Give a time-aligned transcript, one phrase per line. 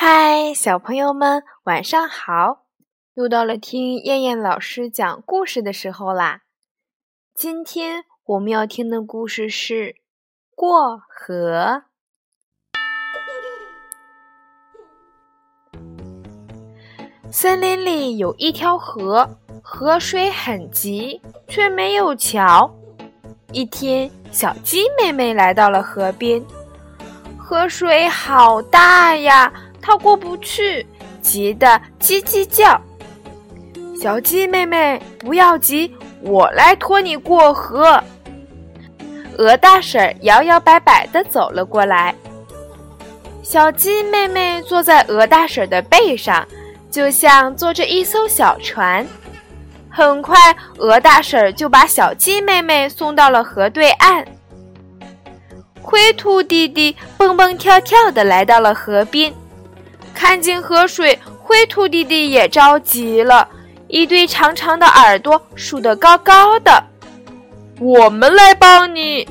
[0.00, 2.66] 嗨，小朋友们，晚上好！
[3.14, 6.42] 又到了听燕燕老师讲故事的时候啦。
[7.34, 9.74] 今天我们要听的故事是
[10.54, 11.82] 《过河》。
[17.32, 19.28] 森林里有一条河，
[19.64, 22.72] 河水很急，却没有桥。
[23.50, 26.40] 一天，小鸡妹妹来到了河边，
[27.36, 29.52] 河水好大呀！
[29.88, 30.86] 它过不去，
[31.22, 31.66] 急得
[31.98, 32.78] 叽叽叫。
[33.98, 35.90] 小鸡妹妹，不要急，
[36.20, 37.98] 我来拖你过河。
[39.38, 42.14] 鹅大婶摇摇摆摆地走了过来。
[43.42, 46.46] 小鸡妹妹坐在鹅大婶的背上，
[46.90, 49.06] 就像坐着一艘小船。
[49.88, 50.36] 很快，
[50.76, 54.22] 鹅大婶就把小鸡妹妹送到了河对岸。
[55.80, 59.32] 灰兔弟弟蹦蹦跳跳地来到了河边。
[60.28, 63.48] 看见河水，灰兔弟弟也着急了，
[63.86, 66.84] 一对长长的耳朵竖得高高的。
[67.80, 69.26] 我们来帮你！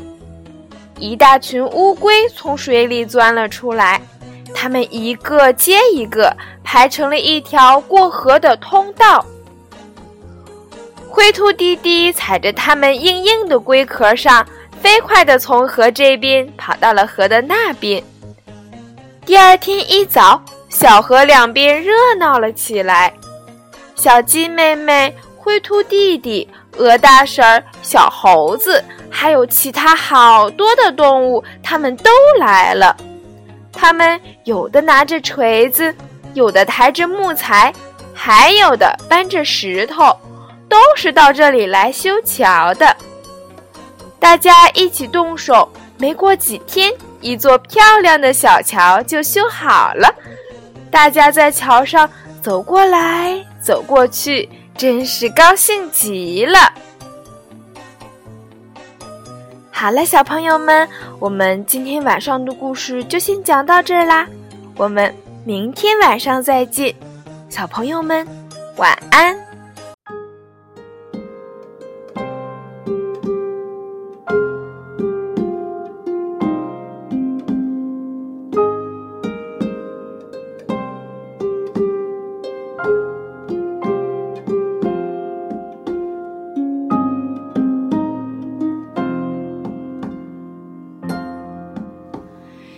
[0.98, 4.02] 一大群乌龟从水里钻了出来，
[4.56, 9.24] 它们一个接一个排成了一条过河的通道。
[11.08, 14.44] 灰兔弟弟踩着它们硬硬的龟壳上，
[14.82, 18.04] 飞快地从河这边跑到了河的那边。
[19.28, 20.42] 第二天一早。
[20.70, 23.14] 小河两边热闹了起来，
[23.96, 32.96] 小鸡妹妹、灰兔弟弟、鹅大婶、小猴子，还有其他好多的动物，他们都来了。
[33.72, 35.94] 他们有的拿着锤子，
[36.34, 37.74] 有的抬着木材，
[38.14, 40.16] 还有的搬着石头，
[40.68, 42.96] 都是到这里来修桥的。
[44.20, 50.14] 大家一起动手，没过几天，一座漂亮的小桥就修好了。
[50.98, 52.10] 大家在桥上
[52.42, 56.58] 走过来走过去，真是高兴极了。
[59.70, 60.90] 好了，小朋友们，
[61.20, 64.28] 我们今天晚上的故事就先讲到这儿啦。
[64.76, 65.14] 我们
[65.46, 66.96] 明天晚上再见，
[67.48, 68.28] 小朋友们，
[68.78, 69.47] 晚安。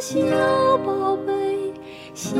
[0.00, 0.16] 小
[0.78, 1.74] 宝贝。
[2.14, 2.34] 小，